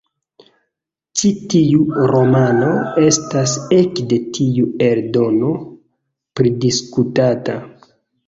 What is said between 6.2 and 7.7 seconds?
pridisputata.